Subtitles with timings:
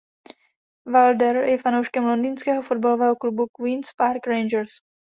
[0.85, 4.71] Wilder je fanouškem londýnského fotbalového klubu Queens Park Rangers.